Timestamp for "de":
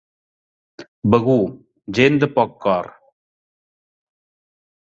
2.25-2.31